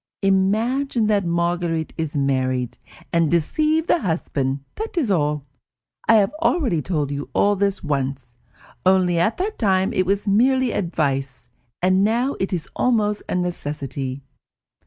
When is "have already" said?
6.15-6.81